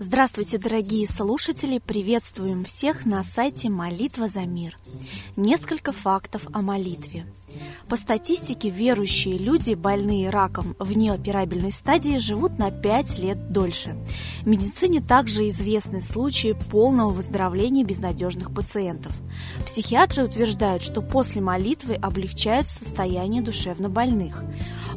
Здравствуйте, 0.00 0.58
дорогие 0.58 1.06
слушатели! 1.06 1.78
Приветствуем 1.78 2.64
всех 2.64 3.06
на 3.06 3.22
сайте 3.22 3.68
«Молитва 3.68 4.28
за 4.28 4.40
мир». 4.40 4.76
Несколько 5.36 5.92
фактов 5.92 6.46
о 6.52 6.60
молитве. 6.60 7.26
По 7.88 7.96
статистике, 7.96 8.68
верующие 8.68 9.38
люди, 9.38 9.72
больные 9.72 10.28
раком 10.28 10.76
в 10.78 10.94
неоперабельной 10.94 11.72
стадии, 11.72 12.18
живут 12.18 12.58
на 12.58 12.70
5 12.70 13.18
лет 13.18 13.50
дольше. 13.50 13.96
В 14.42 14.46
медицине 14.46 15.00
также 15.00 15.48
известны 15.48 16.02
случаи 16.02 16.54
полного 16.70 17.10
выздоровления 17.10 17.84
безнадежных 17.84 18.52
пациентов. 18.52 19.16
Психиатры 19.64 20.24
утверждают, 20.24 20.82
что 20.82 21.00
после 21.00 21.40
молитвы 21.40 21.94
облегчают 21.94 22.68
состояние 22.68 23.40
душевнобольных. 23.40 24.44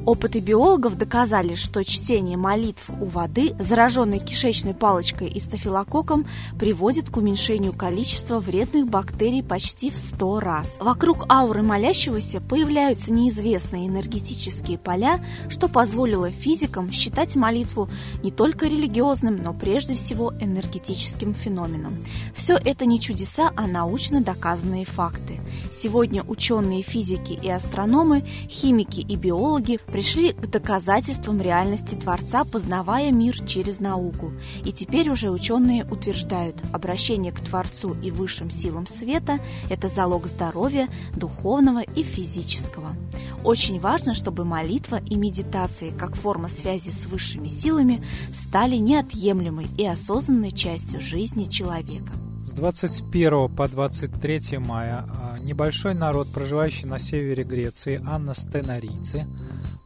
Опыты 0.03 0.39
биологов 0.39 0.97
доказали, 0.97 1.53
что 1.53 1.83
чтение 1.83 2.35
молитв 2.35 2.89
у 2.89 3.05
воды, 3.05 3.53
зараженной 3.59 4.17
кишечной 4.17 4.73
палочкой 4.73 5.27
и 5.27 5.39
стафилококком, 5.39 6.25
приводит 6.57 7.11
к 7.11 7.17
уменьшению 7.17 7.71
количества 7.71 8.39
вредных 8.39 8.87
бактерий 8.87 9.43
почти 9.43 9.91
в 9.91 9.97
100 9.99 10.39
раз. 10.39 10.77
Вокруг 10.79 11.31
ауры 11.31 11.61
молящегося 11.61 12.41
появляются 12.41 13.13
неизвестные 13.13 13.87
энергетические 13.87 14.79
поля, 14.79 15.23
что 15.49 15.67
позволило 15.67 16.31
физикам 16.31 16.91
считать 16.91 17.35
молитву 17.35 17.87
не 18.23 18.31
только 18.31 18.65
религиозным, 18.65 19.37
но 19.43 19.53
прежде 19.53 19.93
всего 19.93 20.33
энергетическим 20.39 21.35
феноменом. 21.35 22.03
Все 22.35 22.55
это 22.55 22.87
не 22.87 22.99
чудеса, 22.99 23.51
а 23.55 23.67
научно 23.67 24.21
доказанные 24.21 24.85
факты. 24.85 25.39
Сегодня 25.71 26.23
ученые 26.23 26.81
физики 26.81 27.33
и 27.39 27.49
астрономы, 27.51 28.25
химики 28.49 29.01
и 29.01 29.15
биологи 29.15 29.79
пришли 29.91 30.31
к 30.33 30.47
доказательствам 30.47 31.41
реальности 31.41 31.95
Творца, 31.95 32.43
познавая 32.43 33.11
мир 33.11 33.43
через 33.45 33.79
науку. 33.79 34.33
И 34.65 34.71
теперь 34.71 35.09
уже 35.09 35.29
ученые 35.29 35.85
утверждают, 35.85 36.61
обращение 36.71 37.31
к 37.31 37.41
Творцу 37.41 37.95
и 38.01 38.11
высшим 38.11 38.49
силам 38.49 38.87
света– 38.87 39.39
это 39.69 39.87
залог 39.87 40.27
здоровья 40.27 40.87
духовного 41.15 41.81
и 41.81 42.03
физического. 42.03 42.95
Очень 43.43 43.79
важно, 43.79 44.13
чтобы 44.13 44.45
молитва 44.45 45.01
и 45.05 45.15
медитация 45.15 45.91
как 45.91 46.15
форма 46.15 46.47
связи 46.47 46.89
с 46.89 47.05
высшими 47.05 47.47
силами 47.47 48.03
стали 48.33 48.75
неотъемлемой 48.75 49.67
и 49.77 49.85
осознанной 49.85 50.51
частью 50.51 51.01
жизни 51.01 51.45
человека. 51.45 52.13
С 52.43 52.53
21 52.53 53.55
по 53.55 53.67
23 53.67 54.57
мая 54.57 55.05
а, 55.07 55.37
небольшой 55.39 55.93
народ, 55.93 56.27
проживающий 56.33 56.85
на 56.87 56.97
севере 56.97 57.43
Греции, 57.43 58.01
Анна 58.05 58.33
Стенарийцы, 58.33 59.27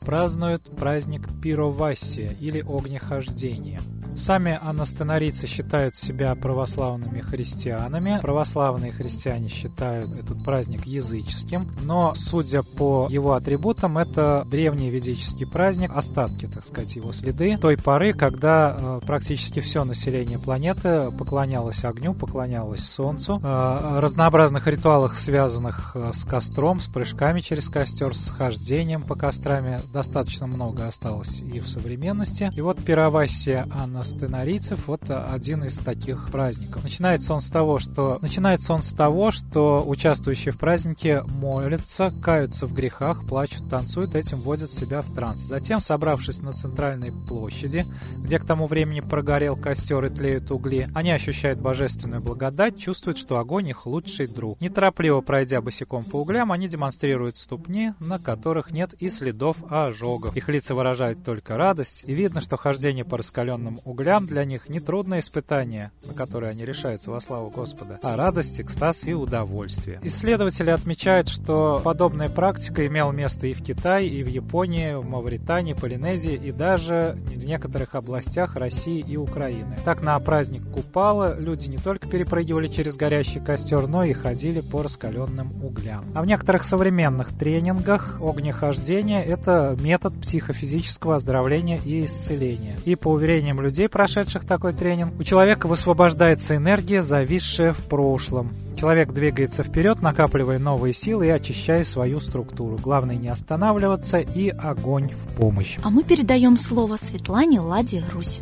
празднуют 0.05 0.63
праздник 0.77 1.27
Пировассия 1.41 2.31
или 2.39 2.61
Огнехождения– 2.61 3.81
Сами 4.15 4.57
анастенарийцы 4.61 5.45
считают 5.45 5.97
себя 5.97 6.33
православными 6.35 7.19
христианами. 7.19 8.19
Православные 8.21 8.93
христиане 8.93 9.49
считают 9.49 10.09
этот 10.17 10.41
праздник 10.43 10.85
языческим, 10.85 11.69
но, 11.83 12.13
судя 12.15 12.63
по 12.63 13.07
его 13.09 13.33
атрибутам, 13.33 13.97
это 13.97 14.47
древний 14.49 14.89
ведический 14.89 15.45
праздник, 15.45 15.91
остатки, 15.93 16.47
так 16.47 16.63
сказать, 16.63 16.95
его 16.95 17.11
следы 17.11 17.57
той 17.57 17.77
поры, 17.77 18.13
когда 18.13 18.75
э, 18.77 18.99
практически 19.05 19.59
все 19.59 19.83
население 19.83 20.39
планеты 20.39 21.11
поклонялось 21.11 21.83
огню, 21.83 22.13
поклонялось 22.13 22.87
солнцу. 22.87 23.41
Э, 23.43 23.99
разнообразных 23.99 24.67
ритуалах, 24.67 25.15
связанных 25.15 25.91
э, 25.95 26.11
с 26.13 26.23
костром, 26.23 26.79
с 26.79 26.87
прыжками 26.87 27.41
через 27.41 27.69
костер, 27.69 28.15
с 28.15 28.29
хождением 28.29 29.03
по 29.03 29.15
кострами, 29.15 29.81
достаточно 29.91 30.47
много 30.47 30.87
осталось 30.87 31.41
и 31.41 31.59
в 31.59 31.67
современности. 31.67 32.49
И 32.55 32.61
вот 32.61 32.81
пировассия 32.83 33.67
Анна 33.73 34.04
стенарийцев 34.05 34.87
вот 34.87 35.01
один 35.09 35.63
из 35.63 35.77
таких 35.77 36.29
праздников. 36.31 36.83
Начинается 36.83 37.33
он 37.33 37.41
с 37.41 37.49
того, 37.49 37.79
что 37.79 38.19
начинается 38.21 38.73
он 38.73 38.81
с 38.81 38.91
того, 38.91 39.31
что 39.31 39.83
участвующие 39.85 40.51
в 40.53 40.57
празднике 40.57 41.23
молятся, 41.23 42.13
каются 42.21 42.67
в 42.67 42.73
грехах, 42.73 43.25
плачут, 43.27 43.69
танцуют, 43.69 44.15
этим 44.15 44.39
вводят 44.39 44.71
себя 44.71 45.01
в 45.01 45.13
транс. 45.13 45.41
Затем, 45.41 45.79
собравшись 45.79 46.41
на 46.41 46.51
центральной 46.51 47.11
площади, 47.11 47.85
где 48.17 48.39
к 48.39 48.45
тому 48.45 48.67
времени 48.67 48.99
прогорел 48.99 49.55
костер 49.55 50.05
и 50.05 50.09
тлеют 50.09 50.51
угли, 50.51 50.87
они 50.93 51.11
ощущают 51.11 51.59
божественную 51.59 52.21
благодать, 52.21 52.79
чувствуют, 52.79 53.17
что 53.17 53.37
огонь 53.37 53.69
их 53.69 53.85
лучший 53.85 54.27
друг. 54.27 54.61
Неторопливо 54.61 55.21
пройдя 55.21 55.61
босиком 55.61 56.03
по 56.03 56.21
углям, 56.21 56.51
они 56.51 56.67
демонстрируют 56.67 57.37
ступни, 57.37 57.93
на 57.99 58.19
которых 58.19 58.71
нет 58.71 58.93
и 58.93 59.09
следов 59.09 59.57
ожогов. 59.69 60.35
Их 60.35 60.49
лица 60.49 60.75
выражают 60.75 61.23
только 61.23 61.57
радость, 61.57 62.03
и 62.05 62.13
видно, 62.13 62.41
что 62.41 62.57
хождение 62.57 63.05
по 63.05 63.17
раскаленным 63.17 63.79
углям 63.83 63.94
углям 63.95 64.25
для 64.25 64.43
них 64.43 64.67
не 64.67 64.81
трудное 64.81 65.19
испытание, 65.19 65.91
на 66.05 66.13
которое 66.13 66.51
они 66.51 66.65
решаются 66.65 67.11
во 67.11 67.21
славу 67.21 67.49
Господа, 67.49 67.97
а 68.03 68.17
радость, 68.17 68.59
экстаз 68.59 69.07
и 69.07 69.13
удовольствие. 69.13 69.99
Исследователи 70.03 70.69
отмечают, 70.69 71.29
что 71.29 71.81
подобная 71.81 72.29
практика 72.29 72.85
имела 72.85 73.13
место 73.13 73.47
и 73.47 73.53
в 73.53 73.63
Китае, 73.63 74.09
и 74.09 74.21
в 74.21 74.27
Японии, 74.27 74.95
в 74.95 75.07
Мавритании, 75.07 75.73
Полинезии 75.73 76.33
и 76.33 76.51
даже 76.51 77.17
в 77.17 77.45
некоторых 77.45 77.95
областях 77.95 78.57
России 78.57 78.99
и 78.99 79.15
Украины. 79.15 79.77
Так 79.85 80.01
на 80.01 80.19
праздник 80.19 80.63
Купала 80.73 81.39
люди 81.39 81.67
не 81.67 81.77
только 81.77 82.07
перепрыгивали 82.07 82.67
через 82.67 82.97
горящий 82.97 83.39
костер, 83.39 83.87
но 83.87 84.03
и 84.03 84.11
ходили 84.11 84.59
по 84.59 84.83
раскаленным 84.83 85.63
углям. 85.63 86.03
А 86.13 86.21
в 86.21 86.25
некоторых 86.25 86.63
современных 86.63 87.29
тренингах 87.37 88.19
огнехождение– 88.21 89.23
это 89.25 89.77
метод 89.79 90.19
психофизического 90.19 91.15
оздоровления 91.15 91.79
и 91.85 92.05
исцеления. 92.05 92.75
И 92.83 92.95
по 92.95 93.09
уверениям 93.09 93.61
людей, 93.61 93.84
людей, 93.85 93.89
прошедших 93.89 94.45
такой 94.45 94.73
тренинг, 94.73 95.13
у 95.19 95.23
человека 95.23 95.67
высвобождается 95.67 96.55
энергия, 96.55 97.01
зависшая 97.01 97.73
в 97.73 97.83
прошлом. 97.85 98.53
Человек 98.75 99.13
двигается 99.13 99.63
вперед, 99.63 100.01
накапливая 100.01 100.59
новые 100.59 100.93
силы 100.93 101.27
и 101.27 101.29
очищая 101.29 101.83
свою 101.83 102.19
структуру. 102.19 102.77
Главное 102.77 103.15
не 103.15 103.29
останавливаться 103.29 104.19
и 104.19 104.49
огонь 104.49 105.09
в 105.09 105.35
помощь. 105.35 105.77
А 105.83 105.89
мы 105.89 106.03
передаем 106.03 106.57
слово 106.57 106.97
Светлане 106.97 107.59
Ладе 107.59 108.03
Русь. 108.13 108.39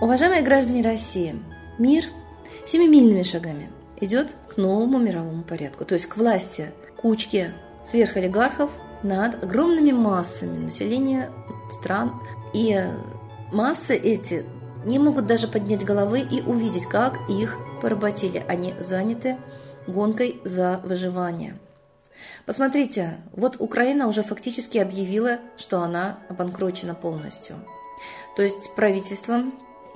Уважаемые 0.00 0.42
граждане 0.42 0.82
России, 0.82 1.34
мир 1.78 2.04
семимильными 2.64 3.22
шагами 3.22 3.70
идет 4.00 4.34
к 4.48 4.56
новому 4.56 4.98
мировому 4.98 5.42
порядку, 5.42 5.84
то 5.84 5.94
есть 5.94 6.06
к 6.06 6.16
власти 6.16 6.72
кучки 6.96 7.52
сверхолигархов 7.88 8.70
над 9.02 9.42
огромными 9.42 9.92
массами 9.92 10.64
населения 10.64 11.30
стран. 11.70 12.20
И 12.52 12.80
массы 13.52 13.94
эти 13.94 14.44
не 14.84 14.98
могут 14.98 15.26
даже 15.26 15.48
поднять 15.48 15.84
головы 15.84 16.20
и 16.20 16.42
увидеть, 16.42 16.86
как 16.86 17.18
их 17.28 17.56
поработили. 17.82 18.44
Они 18.48 18.74
заняты 18.80 19.36
гонкой 19.86 20.40
за 20.44 20.80
выживание. 20.84 21.58
Посмотрите, 22.46 23.18
вот 23.32 23.56
Украина 23.58 24.06
уже 24.06 24.22
фактически 24.22 24.78
объявила, 24.78 25.38
что 25.56 25.80
она 25.82 26.18
обанкрочена 26.28 26.94
полностью. 26.94 27.56
То 28.36 28.42
есть 28.42 28.74
правительство 28.74 29.44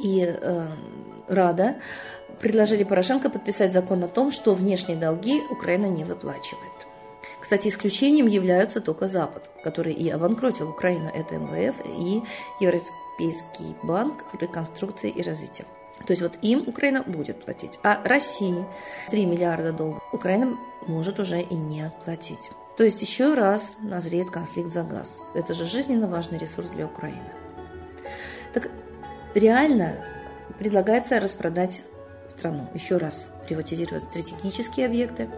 и 0.02 0.24
э, 0.24 0.66
Рада 1.28 1.76
предложили 2.40 2.84
Порошенко 2.84 3.30
подписать 3.30 3.72
закон 3.72 4.02
о 4.02 4.08
том, 4.08 4.30
что 4.30 4.54
внешние 4.54 4.96
долги 4.96 5.40
Украина 5.50 5.86
не 5.86 6.04
выплачивает. 6.04 6.86
Кстати, 7.40 7.68
исключением 7.68 8.26
являются 8.26 8.80
только 8.80 9.06
Запад, 9.06 9.50
который 9.64 9.92
и 9.92 10.08
обанкротил 10.10 10.68
Украину, 10.68 11.10
это 11.14 11.36
МВФ 11.36 11.76
и 11.86 12.22
Европейский 12.60 13.74
банк 13.82 14.24
реконструкции 14.38 15.10
и 15.10 15.22
развития. 15.22 15.64
То 16.06 16.12
есть 16.12 16.22
вот 16.22 16.38
им 16.42 16.64
Украина 16.66 17.02
будет 17.02 17.44
платить. 17.44 17.78
А 17.82 18.02
России 18.04 18.64
3 19.10 19.26
миллиарда 19.26 19.72
долларов 19.72 20.02
Украина 20.12 20.56
может 20.86 21.18
уже 21.18 21.40
и 21.40 21.54
не 21.54 21.92
платить. 22.04 22.50
То 22.76 22.84
есть 22.84 23.02
еще 23.02 23.34
раз 23.34 23.74
назреет 23.80 24.30
конфликт 24.30 24.72
за 24.72 24.82
газ. 24.82 25.30
Это 25.34 25.52
же 25.52 25.66
жизненно 25.66 26.06
важный 26.06 26.38
ресурс 26.38 26.70
для 26.70 26.86
Украины. 26.86 27.30
Так 28.54 28.70
реально 29.34 29.96
предлагается 30.58 31.20
распродать 31.20 31.82
страну. 32.28 32.68
Еще 32.74 32.96
раз 32.96 33.28
приватизировать 33.46 34.04
стратегические 34.04 34.86
объекты. 34.86 35.28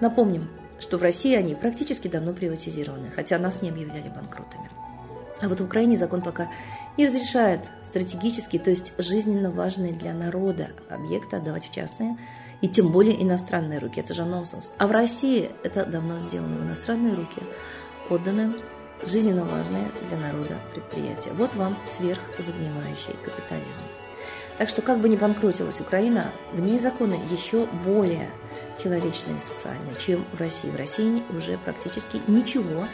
Напомним, 0.00 0.48
что 0.78 0.98
в 0.98 1.02
России 1.02 1.34
они 1.34 1.54
практически 1.54 2.08
давно 2.08 2.32
приватизированы, 2.32 3.10
хотя 3.10 3.38
нас 3.38 3.62
не 3.62 3.70
объявляли 3.70 4.08
банкротами. 4.08 4.70
А 5.40 5.48
вот 5.48 5.60
в 5.60 5.64
Украине 5.64 5.96
закон 5.96 6.22
пока 6.22 6.50
не 6.96 7.06
разрешает 7.06 7.60
стратегические, 7.84 8.60
то 8.60 8.70
есть 8.70 8.92
жизненно 8.98 9.50
важные 9.50 9.92
для 9.92 10.12
народа 10.12 10.70
объекты 10.88 11.36
отдавать 11.36 11.68
в 11.68 11.72
частные, 11.72 12.16
и 12.60 12.68
тем 12.68 12.90
более 12.90 13.22
иностранные 13.22 13.78
руки. 13.78 14.00
Это 14.00 14.14
же 14.14 14.24
нонсенс. 14.24 14.72
А 14.78 14.88
в 14.88 14.90
России 14.90 15.50
это 15.62 15.84
давно 15.84 16.18
сделано 16.18 16.56
в 16.56 16.66
иностранные 16.66 17.14
руки, 17.14 17.40
отданы 18.10 18.52
жизненно 19.04 19.44
важные 19.44 19.90
для 20.08 20.18
народа 20.18 20.56
предприятия. 20.72 21.30
Вот 21.32 21.54
вам 21.54 21.76
сверхзагнивающий 21.86 23.14
капитализм. 23.24 23.80
Так 24.58 24.68
что 24.68 24.82
как 24.82 24.98
бы 24.98 25.08
ни 25.08 25.16
банкротилась 25.16 25.80
Украина, 25.80 26.32
в 26.52 26.60
ней 26.60 26.78
законы 26.80 27.18
еще 27.30 27.66
более 27.84 28.28
человечные 28.82 29.36
и 29.36 29.40
социальные, 29.40 29.94
чем 29.98 30.24
в 30.32 30.40
России. 30.40 30.68
В 30.68 30.76
России 30.76 31.22
уже 31.30 31.58
практически 31.58 32.20
ничего 32.26 32.84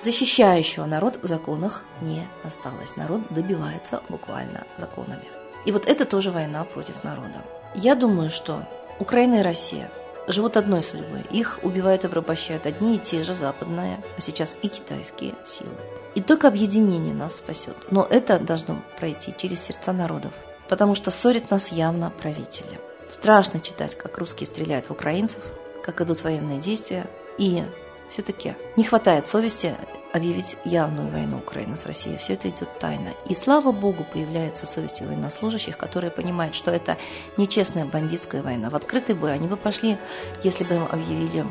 защищающего 0.00 0.84
народ 0.84 1.18
в 1.22 1.26
законах 1.26 1.84
не 2.00 2.22
осталось. 2.44 2.96
Народ 2.96 3.22
добивается 3.30 4.02
буквально 4.08 4.64
законами. 4.76 5.24
И 5.64 5.72
вот 5.72 5.86
это 5.86 6.04
тоже 6.04 6.30
война 6.30 6.64
против 6.64 7.02
народа. 7.02 7.42
Я 7.74 7.96
думаю, 7.96 8.30
что 8.30 8.66
Украина 9.00 9.40
и 9.40 9.42
Россия 9.42 9.90
живут 10.28 10.56
одной 10.56 10.82
судьбой. 10.82 11.24
Их 11.30 11.58
убивают 11.62 12.04
и 12.04 12.08
порабощают 12.08 12.66
одни 12.66 12.96
и 12.96 12.98
те 12.98 13.22
же 13.22 13.34
западные, 13.34 14.00
а 14.16 14.20
сейчас 14.20 14.56
и 14.62 14.68
китайские 14.68 15.34
силы. 15.44 15.70
И 16.14 16.20
только 16.20 16.48
объединение 16.48 17.14
нас 17.14 17.36
спасет. 17.36 17.76
Но 17.90 18.06
это 18.08 18.38
должно 18.38 18.82
пройти 18.98 19.34
через 19.36 19.60
сердца 19.60 19.92
народов, 19.92 20.32
потому 20.68 20.94
что 20.94 21.10
ссорит 21.10 21.50
нас 21.50 21.72
явно 21.72 22.10
правители. 22.10 22.78
Страшно 23.10 23.60
читать, 23.60 23.96
как 23.96 24.18
русские 24.18 24.46
стреляют 24.46 24.86
в 24.86 24.92
украинцев, 24.92 25.40
как 25.82 26.00
идут 26.00 26.22
военные 26.22 26.58
действия, 26.58 27.06
и 27.38 27.62
все-таки 28.10 28.54
не 28.76 28.84
хватает 28.84 29.28
совести 29.28 29.74
объявить 30.12 30.56
явную 30.64 31.08
войну 31.10 31.38
Украины 31.38 31.76
с 31.76 31.86
Россией. 31.86 32.16
Все 32.16 32.34
это 32.34 32.48
идет 32.48 32.68
тайно. 32.78 33.10
И 33.28 33.34
слава 33.34 33.72
богу, 33.72 34.04
появляется 34.10 34.66
совесть 34.66 35.00
военнослужащих, 35.00 35.76
которые 35.76 36.10
понимают, 36.10 36.54
что 36.54 36.70
это 36.70 36.96
нечестная 37.36 37.84
бандитская 37.84 38.42
война. 38.42 38.70
В 38.70 38.76
открытый 38.76 39.14
бой 39.14 39.34
они 39.34 39.46
бы 39.46 39.56
пошли, 39.56 39.96
если 40.42 40.64
бы 40.64 40.76
им 40.76 40.84
объявили 40.90 41.46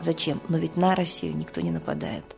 зачем. 0.00 0.40
Но 0.48 0.58
ведь 0.58 0.76
на 0.76 0.94
Россию 0.94 1.36
никто 1.36 1.60
не 1.60 1.70
нападает. 1.70 2.36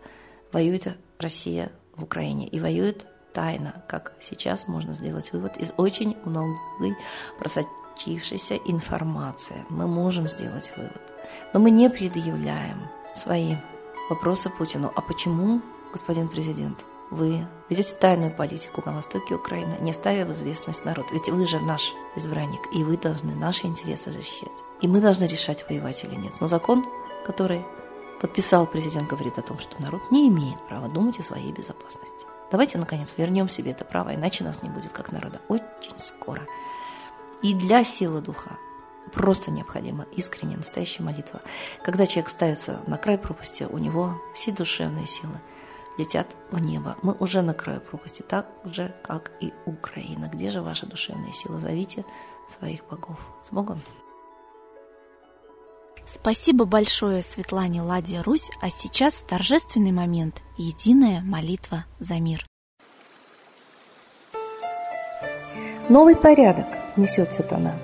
Воюет 0.52 0.96
Россия 1.18 1.72
в 1.96 2.04
Украине 2.04 2.46
и 2.46 2.60
воюет 2.60 3.06
тайно, 3.32 3.82
как 3.88 4.14
сейчас 4.20 4.68
можно 4.68 4.94
сделать 4.94 5.32
вывод 5.32 5.56
из 5.56 5.72
очень 5.76 6.16
многой 6.24 6.96
просочившейся 7.38 8.56
информации. 8.66 9.64
Мы 9.68 9.86
можем 9.86 10.28
сделать 10.28 10.72
вывод, 10.76 11.02
но 11.52 11.60
мы 11.60 11.70
не 11.70 11.90
предъявляем 11.90 12.88
свои 13.14 13.56
вопросы 14.08 14.50
Путину. 14.50 14.92
А 14.94 15.00
почему, 15.00 15.60
господин 15.92 16.28
президент, 16.28 16.84
вы 17.10 17.46
ведете 17.68 17.94
тайную 17.94 18.34
политику 18.34 18.82
на 18.84 18.92
востоке 18.92 19.34
Украины, 19.34 19.76
не 19.80 19.92
ставя 19.92 20.24
в 20.24 20.32
известность 20.32 20.84
народ? 20.84 21.06
Ведь 21.12 21.28
вы 21.28 21.46
же 21.46 21.60
наш 21.60 21.92
избранник, 22.16 22.60
и 22.72 22.82
вы 22.82 22.96
должны 22.96 23.34
наши 23.34 23.66
интересы 23.66 24.10
защищать. 24.10 24.62
И 24.80 24.88
мы 24.88 25.00
должны 25.00 25.24
решать, 25.24 25.64
воевать 25.68 26.04
или 26.04 26.14
нет. 26.14 26.32
Но 26.40 26.46
закон, 26.46 26.84
который 27.24 27.64
подписал 28.20 28.66
президент, 28.66 29.08
говорит 29.08 29.38
о 29.38 29.42
том, 29.42 29.58
что 29.58 29.80
народ 29.80 30.10
не 30.10 30.28
имеет 30.28 30.60
права 30.66 30.88
думать 30.88 31.18
о 31.18 31.22
своей 31.22 31.52
безопасности. 31.52 32.26
Давайте, 32.50 32.78
наконец, 32.78 33.14
вернем 33.16 33.48
себе 33.48 33.72
это 33.72 33.84
право, 33.84 34.14
иначе 34.14 34.44
нас 34.44 34.62
не 34.62 34.68
будет 34.68 34.92
как 34.92 35.12
народа 35.12 35.40
очень 35.48 35.98
скоро. 35.98 36.46
И 37.42 37.52
для 37.54 37.84
силы 37.84 38.20
духа 38.20 38.58
просто 39.14 39.50
необходима 39.50 40.06
искренняя, 40.12 40.58
настоящая 40.58 41.02
молитва. 41.02 41.40
Когда 41.82 42.06
человек 42.06 42.30
ставится 42.30 42.80
на 42.86 42.98
край 42.98 43.16
пропасти, 43.16 43.64
у 43.64 43.78
него 43.78 44.20
все 44.34 44.52
душевные 44.52 45.06
силы 45.06 45.40
летят 45.96 46.26
в 46.50 46.58
небо. 46.58 46.96
Мы 47.02 47.14
уже 47.14 47.42
на 47.42 47.54
краю 47.54 47.80
пропасти, 47.80 48.22
так 48.22 48.46
же, 48.64 48.94
как 49.02 49.32
и 49.40 49.52
Украина. 49.64 50.28
Где 50.32 50.50
же 50.50 50.60
ваши 50.60 50.86
душевные 50.86 51.32
силы? 51.32 51.60
Зовите 51.60 52.04
своих 52.48 52.84
богов. 52.86 53.18
С 53.42 53.50
Богом! 53.50 53.80
Спасибо 56.06 56.66
большое 56.66 57.22
Светлане 57.22 57.80
Ладе 57.80 58.20
Русь, 58.20 58.50
а 58.60 58.68
сейчас 58.68 59.24
торжественный 59.26 59.92
момент– 59.92 60.42
единая 60.58 61.22
молитва 61.22 61.86
за 61.98 62.20
мир. 62.20 62.44
Новый 65.88 66.16
порядок 66.16 66.66
несет 66.96 67.32
сатана– 67.32 67.74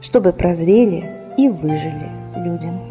чтобы 0.00 0.32
прозрели 0.32 1.04
и 1.36 1.48
выжили 1.48 2.10
людям. 2.36 2.87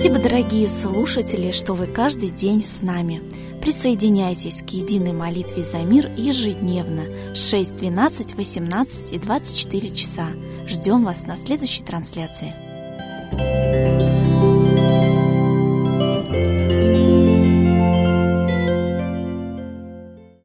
Спасибо, 0.00 0.18
дорогие 0.18 0.66
слушатели, 0.66 1.50
что 1.50 1.74
вы 1.74 1.86
каждый 1.86 2.30
день 2.30 2.62
с 2.62 2.80
нами. 2.80 3.22
Присоединяйтесь 3.60 4.62
к 4.62 4.70
единой 4.70 5.12
молитве 5.12 5.62
за 5.62 5.80
мир 5.80 6.10
ежедневно 6.16 7.34
в 7.34 7.36
6, 7.36 7.76
12, 7.76 8.34
18 8.34 9.12
и 9.12 9.18
24 9.18 9.90
часа. 9.90 10.28
Ждем 10.66 11.04
вас 11.04 11.24
на 11.24 11.36
следующей 11.36 11.84
трансляции. 11.84 12.54